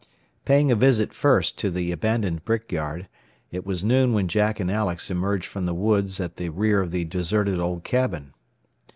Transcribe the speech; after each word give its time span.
Paying 0.45 0.71
a 0.71 0.75
visit 0.75 1.13
first 1.13 1.59
to 1.59 1.69
the 1.69 1.91
abandoned 1.91 2.43
brick 2.43 2.71
yard, 2.71 3.07
it 3.51 3.67
was 3.67 3.83
noon 3.83 4.13
when 4.13 4.27
Jack 4.27 4.59
and 4.59 4.71
Alex 4.71 5.11
emerged 5.11 5.45
from 5.45 5.67
the 5.67 5.75
woods 5.75 6.19
at 6.19 6.37
the 6.37 6.49
rear 6.49 6.81
of 6.81 6.89
the 6.89 7.05
deserted 7.05 7.59
old 7.59 7.83
cabin. 7.83 8.33